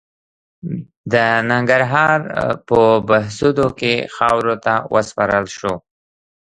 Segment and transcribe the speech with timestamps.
[1.11, 1.13] د
[1.51, 2.19] ننګرهار
[2.67, 5.73] په بهسودو کې خاورو ته وسپارل شو.